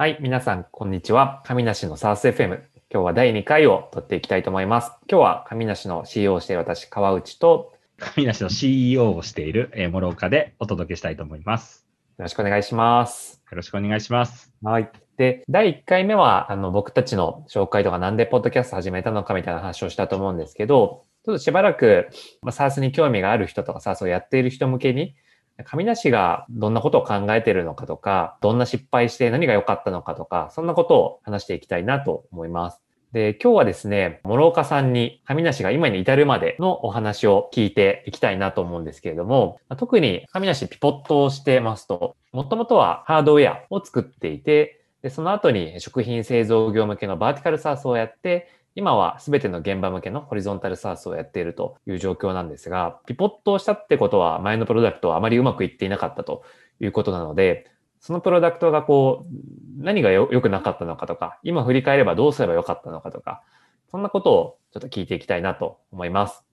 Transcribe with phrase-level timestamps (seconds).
[0.00, 1.42] はい、皆さん、こんにちは。
[1.44, 2.60] 神梨のサース FM。
[2.88, 4.92] 今日は第2回を撮っていきたいと思います。
[5.10, 11.84] 今日は神梨の CEO をしている私、川内と、神梨の CEO をしている、えー、諸岡でお届けしたいと思います。
[12.16, 13.42] よろしくお願いします。
[13.50, 14.52] よろしくお願いします。
[14.62, 14.88] はい。
[15.16, 22.08] で、第1回目は、あの、僕たちの紹介とかなんでポッドキャスト始めたのかみたいな話をしたと思うんですけど、ちょっとしばらく、
[22.40, 25.16] まあ、サースに興味がある人とかサースをやっている人向けに、
[25.64, 32.80] 神梨がどんなことを考えているのかとか、どんな失敗して何が良かったのかとか、そんなことを話していきたいなと思います。
[33.12, 56.44] で、今日はですね、諸岡さんに神梨が今に至るまでのお話を聞いていきたいなと思うんですけれども、特に神梨ピポットをしてますと、もともとはハードウェアを作っていて、で、その後に食品製造業向けのバーティカルサースをやって、今は全ての現場向けのホリゾンタルサースをやっているという状況なんですが、ピポットをしたってことは前のプロダクトはあまりうまくいっていなかったと
[56.78, 57.66] いうことなので、
[57.98, 63.42] そのプロダクトがこう、何が良くなかったのかとか、今振り返ればどうすればよかったのかとか、
[63.90, 66.44] そんなことをちょっと聞いていきたいなと思います。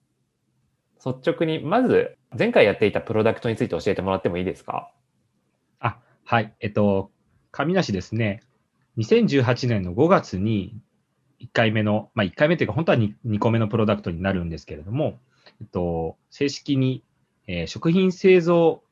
[0.96, 4.90] 率直に、まず前回やっていたプロダクトについて教えてもらってもいいですか？
[5.78, 6.52] あ、はい。
[6.58, 7.12] えっと、
[7.52, 8.42] 神梨ですね、
[8.98, 10.80] 2018年の5月に
[11.40, 15.18] 1回目の、まあ1回目というか本当は 2, 2個目のプロダクトになるんですけれども、
[15.60, 17.02] えっと、正式に、
[17.46, 18.82] えー食品製造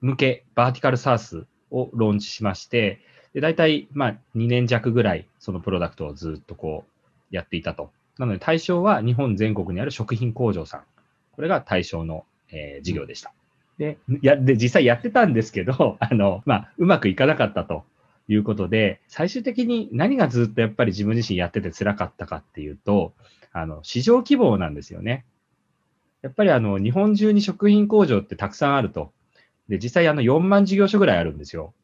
[0.00, 3.00] 向けバーティカルサースをローンチしまして、
[3.34, 7.90] で大体、まあ、2年弱ぐらい、そのプロダクトをずっとこう、やっていたと。
[8.18, 10.82] なので、対象は日本全国にある食品工場さん。
[11.32, 13.32] これが対象の、えー事業でした。
[13.78, 17.84] で、や、で、実際やってたんですけど、 あの、まあ、うまくいかなかったと
[18.32, 23.12] いうことで、最終的に何がずっとやっぱり自分自身やってて辛かったかっていうと、
[23.52, 25.24] あの、市場規模なんですよね。
[26.22, 29.12] やっぱりあの、日本中に食品工場ってたくさんあると。
[29.68, 31.74] で、実際あの4万事業所ぐらいあるんですよ。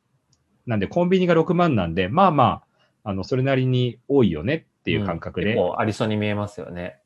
[0.67, 2.63] なんでコンビニが6万なんで、まあま
[3.05, 5.55] あ、あの、それなりに多いよねっていう感覚で。
[5.55, 6.99] 結構ありそうに見えますよね。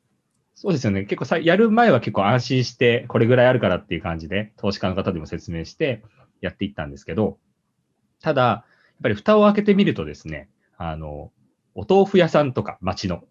[0.55, 1.05] そうですよね。
[1.05, 6.03] 結構さ、やる前は結構安心して、これぐらいあるからっていう感じで、投資家の方にも説明して
[6.41, 7.37] やっていったんですけど、
[8.21, 8.65] ただ、
[9.03, 11.31] ぱり蓋を開けてみるとですね、あの、
[11.75, 13.23] お豆腐屋さんとか町の、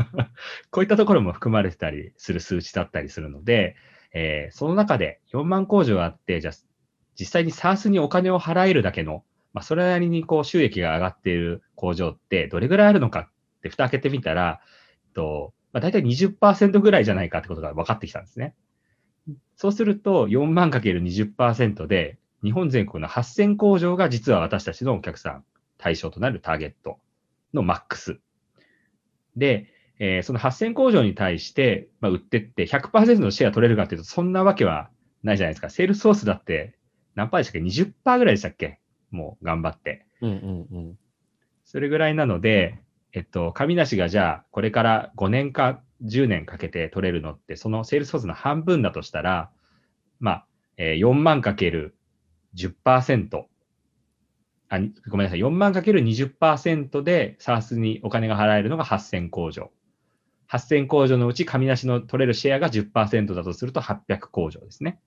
[0.70, 3.76] こういったところも含まれてたりする数値だったりするので、
[4.14, 6.52] えーその中で4万工場あって、じゃ、
[7.18, 14.60] 実際に SARS にお金を払えるだけの、まあ、それなりにこう収益が上がっている工場ってどれぐらいあるのかって蓋開けてみたら、
[15.06, 18.54] えっと、まあ、大体20%ぐらいじゃないかってことが分かってきたんですね。
[19.56, 25.44] そうすると、4万かける20%で、日本全国の8000工場が実は私たちのお客さん
[25.76, 26.98] 対象となるターゲット
[27.54, 28.20] のマックス。
[29.36, 34.90] で、えーその8000工場に対して、まあ、売ってって100%のシェア取れるかっていうと、そんなわけは
[35.22, 35.70] ないじゃないですか。
[35.70, 36.76] セールスソースだって
[37.14, 38.78] 何パーでしたっけ ?20% ぐらいでしたっけ？
[39.10, 40.06] もう頑張って。
[40.20, 40.98] うんうんうん。
[41.64, 42.80] それぐらいなので、
[43.12, 49.50] えっと、神梨がじゃあ、これから5年か10年かけて取れるのって、そのセールスソースの半分だとしたら、
[50.20, 51.96] まあ、えー4万かける
[52.54, 53.44] 10%、
[54.70, 54.78] あ、
[55.08, 59.70] ごめんなさい、4万かける20%で SARS にお金が払えるのが8000工場。
[60.50, 64.98] 8000工場のうち神梨の取れるシェアが10%だとすると800工場ですね。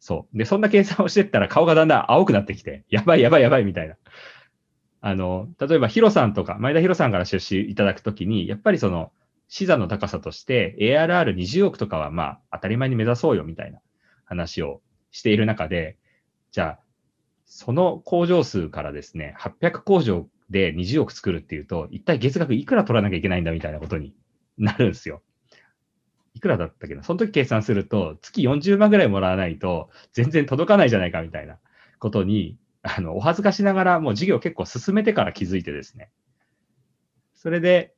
[0.00, 0.38] そう。
[0.38, 3.96] で、そんな計算をしてったら顔がだんだん青くなってきて、やばいやばいやばいみたいな。
[5.00, 9.12] あの、例えばヒロさんとか、前田ヒロさんから出資いただくときに、やっぱりその、
[9.48, 13.80] 視座の高さとして ARR20 億とかはまあ当たり前に目指そうよみたいな
[14.26, 15.96] 話をしている中で、
[16.50, 16.78] じゃあ、
[17.44, 24.14] その工場数からですね、800工場で20億作るっていうと、一体月額いくら取らなきゃいけないんだみたいなことに
[24.56, 25.22] なるんですよ。
[26.34, 27.02] いくらだったっけな？
[27.02, 31.58] その時計算すると、月40万ぐらいもらわないと、全然届かないじゃないかみたいな
[31.98, 36.10] ことに、あの、お恥ずかしながら、もう事業結構進めてから気づいてですね。
[37.34, 37.94] それで、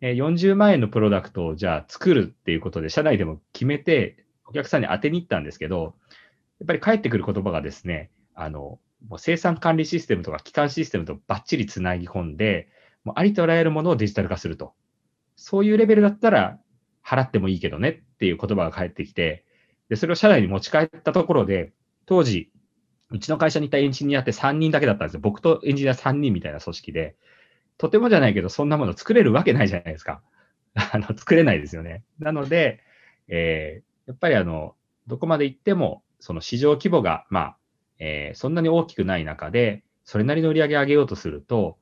[0.00, 5.94] 40万円のプロダクトをじゃあ作るっていうことで、社内でも決めて、お客さんに当てに行ったんですけど、
[6.64, 12.68] やっぱり返ってくる言葉がですね、あの、もう生産管理システムとか基幹システムとバッチリつなぎ込んで、
[13.04, 14.72] もうありとあらゆるものをデジタル化すると。
[15.36, 16.58] そういうレベルだったら
[17.04, 19.44] 払ってもいいけどねっていう言葉が返ってきて、
[19.90, 21.74] で、それを社内に持ち帰ったところで、
[22.06, 22.50] 当時、
[23.10, 25.20] うちの会社にいたエンジニアって3人だけだったんですよ。
[25.20, 27.16] 僕とエンジニア3人みたいな組織で、
[27.78, 30.22] とてもじゃないけど、そんなもの作れるわけないじゃないですか。
[30.74, 32.04] あの、作れないですよね。
[32.18, 32.80] なので、
[33.28, 34.74] えーやっぱりあの、
[35.06, 37.56] どこまで行っても、その市場規模が、まあ、
[37.98, 41.76] えーそんなに大きくない中で、それなりの売り上げ上げようとすると、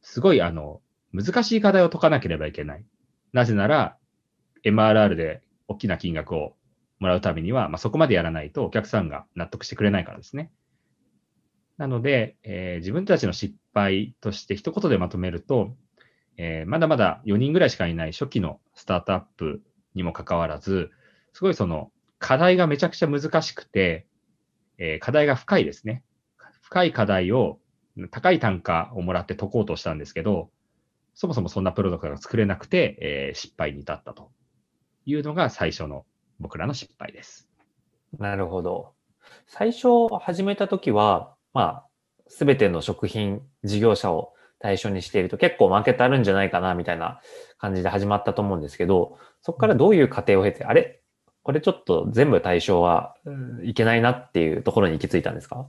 [0.00, 0.80] すごいあの、
[1.12, 2.84] 難しい課題を解かなければいけない。
[3.32, 3.96] なぜなら、
[4.64, 6.56] MRR で大きな金額を
[6.98, 10.50] もらうためには、まあ、そこまでやらないとお客さんが納得してくれないからですね。
[11.78, 15.76] なので、えー自分たちの失敗として一言でまとめると、
[16.36, 19.62] えーまだまだ4人ぐらいしかいない初期のスタートアップ
[19.94, 20.90] にもかかわらず、
[21.32, 21.92] すごいその
[22.22, 24.06] 課題がめちゃくちゃ難しくて、
[24.78, 26.04] え課題が深いですね。
[26.62, 27.58] 深い課題を
[28.10, 30.50] 高い単価をもらって解こうとしたんですけど、
[31.14, 34.30] そもそもそんなプロダクトが作れなくて、え失敗に至ったと
[35.04, 36.06] いうのが最初の
[36.38, 37.50] 僕らの失敗です。
[38.18, 38.94] なるほど。
[39.48, 39.88] 最初
[40.20, 41.86] 始めたときは、まあ、
[42.28, 47.20] すべての食品事業者を対象にしていると結構マーケットあるんじゃないかな、みたいな
[47.58, 51.01] 感じで始まったと思うんですけど、そこからどういう過程を経て、あれ？
[51.42, 53.30] これちょっと全部対象はう
[53.64, 55.66] んいけないなっていうところに行き着いたんですか？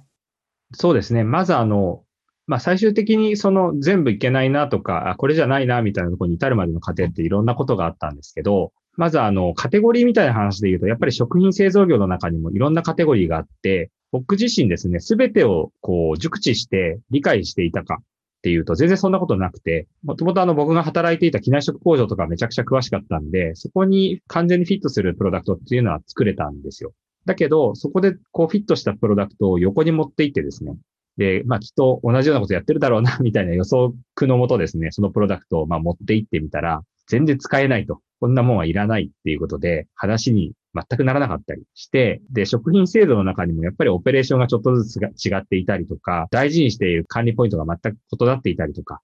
[0.73, 1.23] そうですね。
[1.23, 2.03] まずあの、
[2.47, 17.99] まあ、最終的にその全部いけないなとか、あ、これじゃないなみたいなところに至るまでの過程っていろんなことがあったんですけど、まずあの、カテゴリーみたいな話で言うと、やっぱり食品製造業の中にもいろんなカテゴリーがあって、僕自身ですね、すべてをこう熟知して理解していたか
[18.43, 26.91] っていうと全然そんなことなくて、もともとあの僕が働いていた機内食工場とかめちゃくちゃ詳しかったんで、そこに完全にフィットするプロダクトっていうのは作れたんですよ。
[27.25, 30.75] だけど、そこでこうフィットしたプロダクトを横に持っていってですね、
[31.15, 33.93] で、まあきっと同じようなことやってるだろうな、みたいな予測
[34.27, 38.01] のもとですね、そのプロダクトをまあ持っていってみたら、全然使えないと。
[38.19, 49.01] こんなもんはいらないっていうことで、話に全くならなかったりして、で、食品制度の中にもやっぱりオペレーションがちょっとずつ違っていたりとか、大事にしている管理ポイントが全く異なっていたりとか、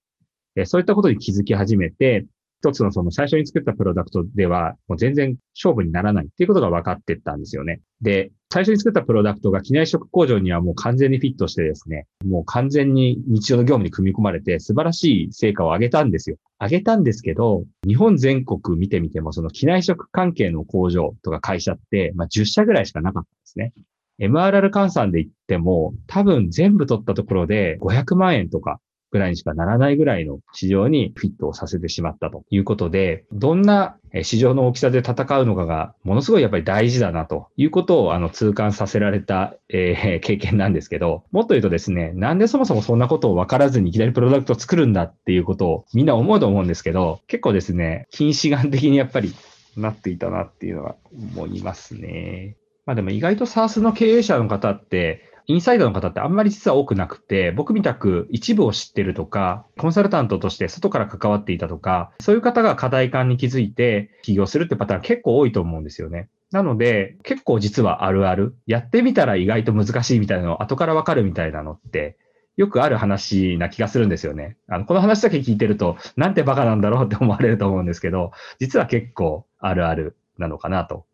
[0.66, 2.26] そういったことに気づき始めて、
[2.62, 7.82] 一つのその最初に作ったプロダクトでは、もう全然勝負にならないっていうことが分かってったんですよね。
[8.02, 16.38] で、最初に作ったプロダクトが機内食工場にはもう完全にフィットしてですね、もう完全に日常の業務に組み込まれて素晴らしい成果を上げたんですよ。
[16.60, 23.74] 上げたんですけど、日本全国見てみても、その機内食関係の工場とか会社って、まあ、10社ぐらいしかなかったんですね。
[24.20, 28.80] MRR 換算で言っても、多分全部取ったところで500万円とか
[29.12, 49.34] ぐらいにしかならないぐらいの市場にフィットをさせてしまったということで、どんな市場の大きさで戦うのかがものすごいやっぱり大事だなということをあの痛感させられた、えー 経験なんですけど、もっと言うとですね、なんでそもそもそんなことを分からずにいきなりプロダクトを作るんだっていうことをみんな思うと思うんですけど、結構ですね、近視眼的にやっぱり
[49.78, 50.96] なっていたなっていうのは
[51.36, 52.56] 思いますね。
[52.86, 66.30] まあでも意外と SARS の経営者の方って、インサイダーの方ってあんまり実は多くなくて、僕みたく一部を知ってるとか、コンサルタントとして外から関わっていたとか、そういう方が課題感に気づいて起業するってパターン結構多いと思うんですよね。
[66.52, 68.56] なので、結構実はあるある。
[68.68, 72.16] やってみたら意外と難しいみたいなのを後からわかるみたいなのって、
[72.56, 74.56] よくある話な気がするんですよね。
[74.68, 81.06] あの、この話だけ聞いてると、なんてバカなんだろうって思われると思うんですけど、実は結構あるあるなのかなと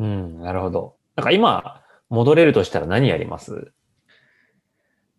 [0.00, 0.96] うん、なるほど。
[1.14, 1.79] なんか今、
[2.10, 3.72] 戻れるとしたら何やります？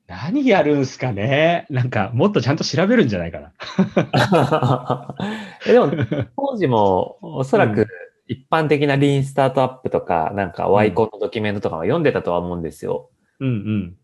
[0.07, 1.65] 何やるんすかね？
[1.69, 5.15] なんか、もっとちゃんと調べるんじゃないかな。
[5.65, 5.89] えでも、
[6.35, 7.87] 当時もおそらうく
[8.27, 13.09] 一般的なリーンスタートアップとか、なんかワイコンのドキュメントとかは読んでたとは思うんですよ。
[13.39, 13.97] うんうん。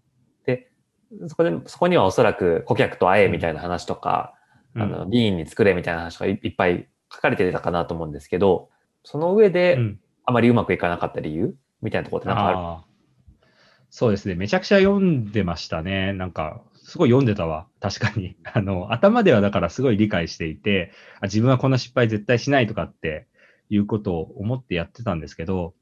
[1.29, 4.33] そこで、そこにはおそらく顧客と会えみたいな話とか、
[4.75, 4.81] うん。
[4.81, 8.69] あの、リーンに作れみたいな話とかいいっぱい書かれてたかなと思うんですけど、
[9.03, 9.99] その上でうん。
[10.25, 11.55] あまりうまくいかなかった理由？
[11.81, 12.57] みたいなところってなんかある？
[12.57, 12.87] あ
[13.89, 14.35] そうですね。
[14.35, 16.13] めちゃくちゃ読んでましたね。
[16.13, 17.67] なんか、すごい読んでたわ。
[17.79, 18.35] 確かに。
[18.53, 23.27] あの、頭ではだからすごい理解していて、あ自分はこんな失敗絶対しないとかって
[23.69, 25.73] いうことを思ってやってたんですけど、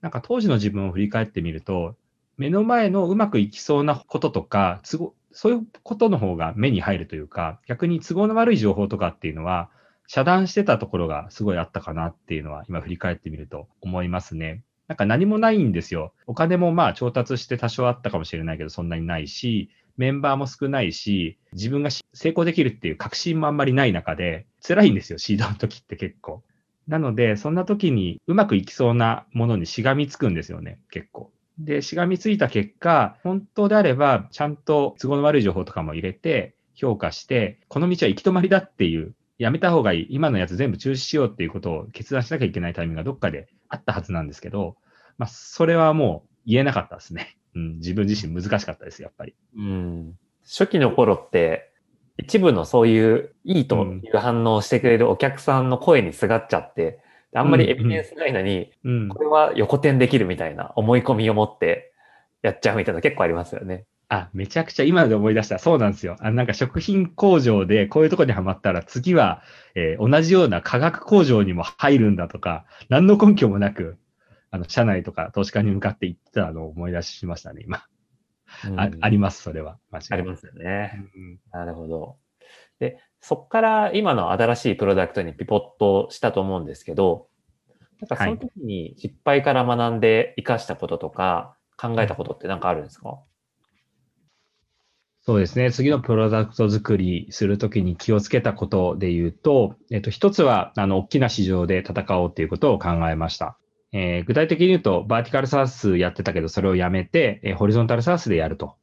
[0.00, 1.96] なんか当時の自分を振り返ってみると、
[2.36, 9.70] 目の前のうまくいきそうなこととか、都合、そういうことの方が目に入るというか、逆に都合の悪い情報とかっていうのは、
[10.06, 14.62] 遮断してたところがすごいあったかなっていうのは今振り返ってみると思いますね。
[14.88, 16.12] なんか何もないんですよ。
[16.26, 26.42] お金もまあ調達して多少あったかもしれないけどそんなにないし、メンバーも少ないし、自分が成功できるっていう確信もあんまりない中で、辛いんですよ、シードの時って結構。
[26.86, 31.32] なので、そんな時にうまくいきそうなものにしがみつくんですよね、結構。
[31.58, 44.76] で、しがみついた結果、本当であれば、ちゃんと都合の悪い情報とかも入れて、評価して、この道は行き止まりだっていう、やめた方がいい、今のやつ全部中止しようっていうことを決断しなきゃいけないタイミングがどっかであったはずなんですけど、
[45.18, 47.36] まあ、それはもう言えなかったですね。
[47.54, 49.34] うん、自分自身難しかったです、やっぱり。
[49.56, 50.18] うん。
[50.44, 51.72] 初期の頃って、
[52.18, 57.00] 一部のそういういいという反応をしてくれるお客さんの声にすがっちゃって、
[57.34, 59.08] あんまりエビデンスないのに、うん。
[59.08, 61.92] これは横転できるみたいな思い込みを持って
[62.42, 63.84] やっちゃうみたいな結構ありますよね。
[64.08, 65.58] あ、めちゃくちゃ今で思い出した。
[65.58, 66.16] そうなんですよ。
[66.20, 69.42] あなんか食品工場でこういうとこにはまったら次は、
[69.74, 73.98] えー同じような化学工場にも入るんだとか、何の根拠もなく、
[74.50, 77.84] あの、社内とか投資家に向かって言ってたのを思い出しましたね、今。
[78.76, 79.78] ああります、それは。
[79.90, 80.92] 間違いありますよね。
[81.14, 82.16] うんなるほど。
[82.78, 87.28] で、そこから今の新しいプロダクトにピポットしたと思うんですけど、
[88.00, 93.18] なんかその時に失敗から学んで活かしたこととか考えたことって何かあるんですか、
[95.26, 95.72] そうですね。
[95.72, 103.58] 次のプロダクト作りするときに気をつけたことで言うと、えっと、一つは、あの、大きな市場で戦おうということを考えました。
[103.92, 108.76] えー具体的に言うと、バーティカルサースやってたけど、それをやめて、えーホリゾンタルサースでやると。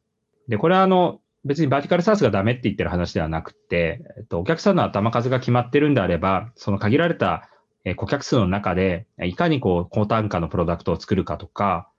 [0.49, 7.49] で、これはあの、別にバーティカルサースがダメって言ってる話ではなくて、えっと、お客さんの頭数が決まってるんであれば、その限られた
[7.85, 11.89] えー顧客数の中で、いかにこう、高単価のプロダクトを作るかとか、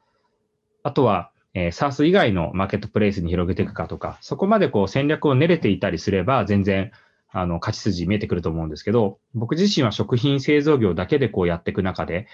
[0.82, 6.90] あとは、えー、SARS 以外のマーケットプレイスに広げていくかとか、そこまでこう戦略を練れていたりすれば、全然、
[7.30, 12.26] あの、勝ち筋見えてくると思うんですけど、僕自身は食品製造業だけでこうやっていく中で、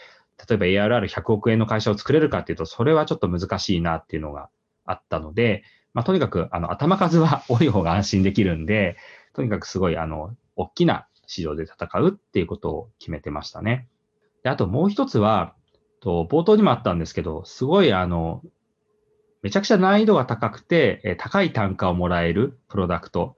[0.49, 4.49] 例えば ARR100 億円の会社を作れるかっていうと、それはちょっと難しいなっていうのが
[4.87, 8.97] あったので、まあ、とにかく、あの、頭数は多い方が安心できるんで、
[9.35, 13.89] とにかくすごい、あの、大きな市場で戦うっていうことを決めてましたね。
[14.43, 15.55] で、あともう一つは、
[16.01, 18.43] と冒頭にもあったんですけど、すごい、あの、
[19.43, 23.37] めちゃくちゃ難易度が高くて、え高い単価をもらえるプロダクト。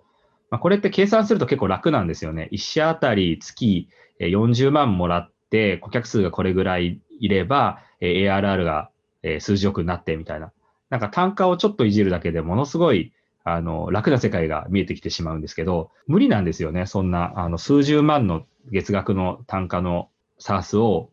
[0.50, 2.48] まあ、これって計算すると結構楽なんですよね。
[2.52, 3.88] 1社あたり月
[4.20, 8.90] 40万もらって、顧客数がこれぐらいいれば、え ARR が
[9.22, 10.52] え数十億になってみたいな。
[10.90, 13.12] なんか単価をちょっといじるだけでものすごい、
[13.44, 16.86] あの、楽な世界が見えてきてしまうんですけど、無理なんですよね。
[16.86, 21.10] そんな、あの、数十万の月額の単価の SARS を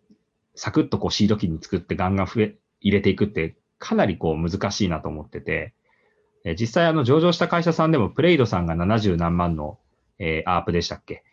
[0.56, 5.74] サクッとこうシード機に作ってガンガン増え、入れていくってかなりこう難しいなと思ってて、
[6.46, 9.80] え実際あの上場した会社さんでもプレイドさんが70何万の、
[10.20, 11.24] えーアープでしたっけ？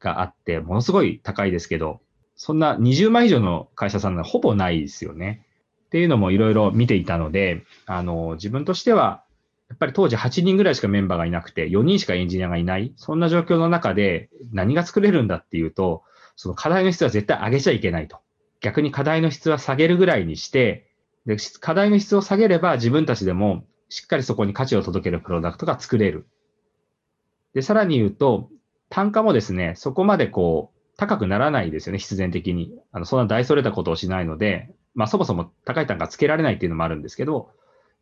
[0.00, 2.00] があって、ものすごい高いですけど、
[2.36, 5.46] そんな20万以上の会社さんはほぼないですよね。
[5.86, 9.22] っていうのもいろいろ見ていたので、あの、自分としては、
[9.68, 16.02] やっぱり当時8人ぐらいしかメンバーがいなくて、4人しかエンジニアがいない、そんな状況の中で何が作れるんだっていうと、
[16.36, 18.18] その課題の質は絶対上げちゃいけないと。
[18.60, 20.86] 逆に課題の質は下げるぐらいにして、
[21.26, 26.26] で課題の質を下げれば自分たちでもしっかりそこに価値を届けるプロダクトが作れる。
[27.54, 28.50] で、さらに言うと、
[28.90, 32.72] 単価もですね、そこまでこう、高くならないですよね、必然的に。
[32.92, 37.50] あの、そんな大それたことをしないので、まあそもそも高い単価つけられないっていうのもあるんですけど、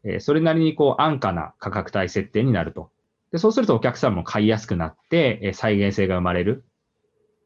[0.04, 2.90] えーそれなりにこう安価な価格帯設定になると。
[3.30, 6.64] で、そうするとお客さんも買いやすくなって、えー再現性が生まれる。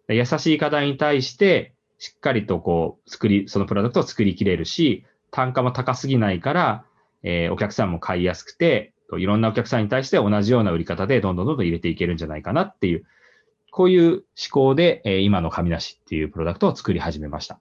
[0.08, 6.84] 優しい課題に対して、しっかりとこう、作り、そのプロダクトを作りきれるし、単価も高すぎないから、
[7.22, 13.04] えーお客さんも買いやすくて、いろんなお客さんに対して同じような売り方でどんどんどんどん入れていけるんじゃないかなっていう、
[13.70, 17.60] こういう思考で、えー今の神梨っていうプロダクトを作り始めました。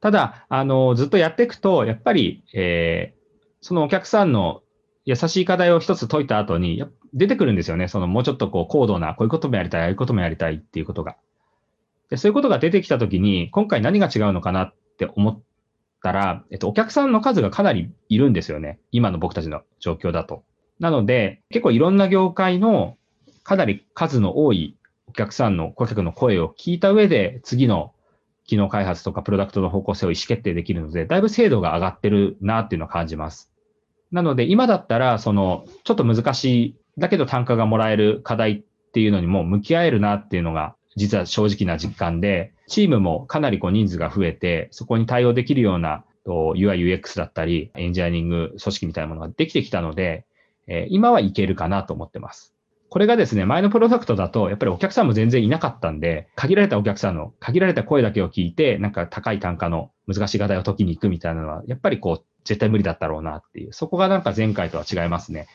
[0.00, 3.20] ただ、あの、ずっとやっていくと、やっぱり、えー
[3.62, 4.62] そのお客さんの
[5.04, 7.88] 優しい課題を一つ解いた後に、出てくるんですよね。
[7.88, 11.16] そのもうちょっとこう高度な、こういうこともやりたい、ああいうこともやりたいっていうことが。
[12.08, 15.42] でそういうことが出てきたときに、今回何が違うのかなって思っ
[16.02, 18.78] たら、えっと、お客さんの数がかなりいるんですよね。
[18.92, 20.44] 今の僕たちの状況だと。
[20.78, 22.96] なので、結構いろんな業界の
[23.42, 24.76] かなり数の多い
[25.08, 27.92] お客さんの顧客の声を聞いた上で、次の
[28.46, 33.50] 機能開発とかプロダクトの方向性を意思決定できるので、だいぶ精度が上がってるなっていうのを感じます。
[34.10, 50.24] なので、今だったら、その、ちょっと難しい、だけど単価がもらえる課題っていうのにも向き合えるなっていうのが、実は正直な実感で、チームもかなりこう人数が増えて、そこに対応できるようなと UI、UX だったり、エンジニアリング組織みたいなものができてきたので、
[50.68, 52.54] え今はいけるかなと思ってます。
[52.88, 65.46] これがですね、前のプロダクトだと、やっぱりお客さんも全然いなかったんで、限られたお客さんの、限られた声だけを聞いて、なんか高い単価の難しい課題を解きに行くみたいなのは、やっぱりこう、絶対無理だったろうなっていう、そこがなんか前回とは違いますね。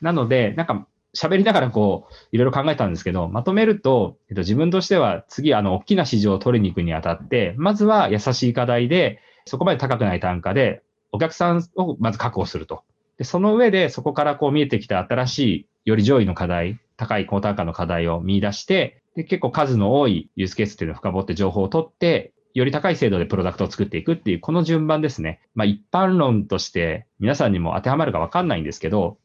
[0.00, 12.82] なので、なんか喋りながらこう、いろいろ考えたんですけど、まとめると、えっと、自分としては次、あの、大きな市場を取りに行くにあたって、まずは優しい課題で、そこまで高くない単価で、お客さんをまず確保すると。
[13.18, 25.40] で、その上で、そこからこう見えてきた新しい、より上位の課題、高い高単価の課題を見出して、で、結構数の多いユースケースっていうのを深掘って情報を取って、より高い精度でプロダクトを作っていくっていう、この順番ですね。
[25.54, 29.18] まあ一般論として皆さんにも当てはまるかわかんないんですけど、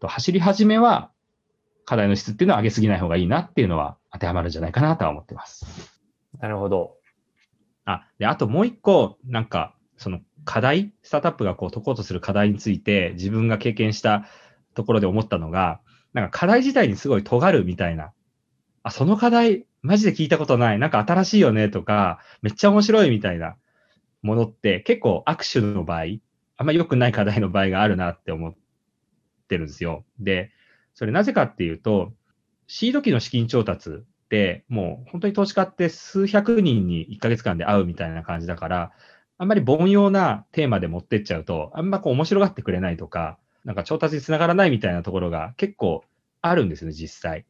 [0.00, 1.10] 走り始めは
[1.90, 5.66] 課題の質っていうのは上げすぎない方がいいなっていうのは当てはまるんじゃないかなとは思ってます。
[6.38, 6.94] なるほど。
[7.84, 14.24] あ、で、あともう一個、なんか、その課題、スタートアップがこう解こうとする課題について自分が経験した
[14.74, 15.80] ところで思ったのが、
[16.12, 18.12] なんか課題自体にすごい尖るみたいな。
[18.84, 20.78] あ、その課題、マジで聞いたことない。
[20.78, 23.56] なんか新しいよねとか、めっちゃ面白いみたいな
[24.22, 26.02] ものって結構握手の場合、
[26.56, 28.54] あんま良くない課題の場合があるなって思っ
[29.40, 30.04] ってるんですよ。
[30.20, 30.52] で、
[30.94, 32.12] それなぜかっていうと、
[32.66, 38.92] シード期の資金調達って、もう本当に投資家って数百人に1ヶ月間で会うみたいな感じだから、
[39.38, 46.04] あんまり凡庸なテーマで持ってっちゃうと、あんまこう面白がってくれないとか、なんか調達につながらないみたいなところが結構
[46.42, 47.44] あるんですね、実際。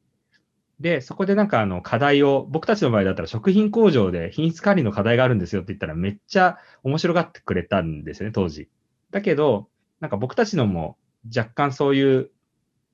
[0.80, 8.68] で、そこでなんかあの課題を、僕たちの場合だったら食品工場で品質管理の課題があるんですよって言ったらめっちゃ面白がってくれたんですよね、当時。
[9.10, 9.68] だけど、
[10.00, 10.96] なんか僕たちのも
[11.36, 12.30] 若干そういう、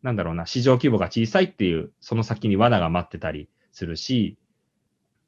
[0.02, 4.38] なんだろうな、市場規模が小さいっていう、その先に罠が待ってたりするし、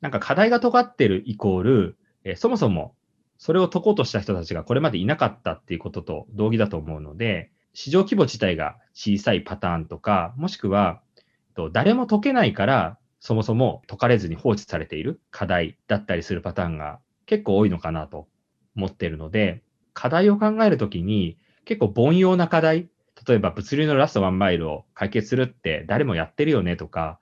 [0.00, 2.94] なんか課題が尖ってるイコール、えそもそも
[3.38, 11.00] それを解こうとした人たちがこれまでいなかったっていうことと同義だと思うので、市場規模自体が小さいパターンとか、もしくは、
[11.54, 18.28] と誰も解けないから、そもそも解かれずに放置されている課題だったりするパターンが結構多いのかなと
[18.76, 22.88] 思ってるので、課題を考えるときに結構凡庸な課題、
[23.26, 27.18] 例えば物流のラストワンマイルを解決するって誰もやってるよねとか、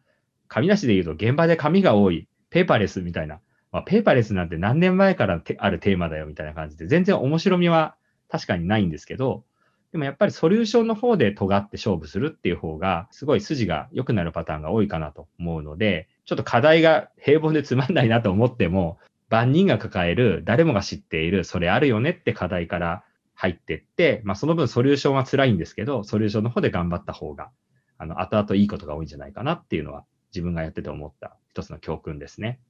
[0.48, 3.40] 紙なしで言うと現場で紙が多い、ペーパーレスみたいな、
[3.72, 7.96] まあ、ペーパーレスなんて何年前からあるテーマだよみたいな感じで、全然面白みは
[8.28, 9.44] 確かにないんですけど、
[9.92, 18.98] でもやっぱりソリューションの方で尖って勝負するっていう方が、すごい筋が良くなるパターンが多いかなと思うので、ちょっと課題が平凡でつまんないなと思っても、
[19.28, 23.04] 万人が抱える、誰もが知っている、それあるよねって課題から
[23.37, 27.50] 入ってって、まあその分ソリューションは辛いんですけど、ソリューションの方で頑張った方が、
[27.99, 32.61] あの、後々いいことが多いんじゃないかなっていうのは、自分がやってて思った一つの教訓ですね。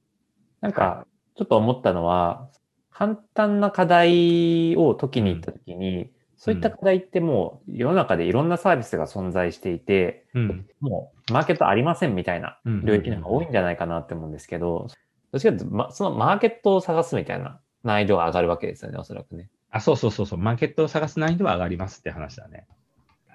[0.61, 2.49] なんか、ちょっと思ったのは、
[2.91, 10.67] 簡単な課題を解きに行ったときに、そういった課題ってもう世の中でいろんなサービスが存在していて、うん。
[10.79, 14.87] もうマーケットありませんみたいなうん領域の方が多いんじゃないかなって思うんですけど、
[15.31, 19.49] どっちかというと、ま、そのマーケットを探すみたいな難易度が上がるわけですよね、おそらくね。
[19.69, 22.67] あ、そうそうそうそう、マーケットを探す難易度は上がりますって話だね。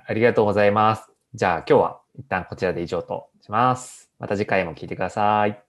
[0.07, 1.11] ありがとうございます。
[1.35, 4.11] じゃあ今日は一旦こちらで以上とします。
[4.19, 5.62] また次回も聞いてください。